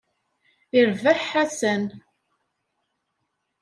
Irbeḥ 0.77 1.19
Ḥasan. 1.31 1.83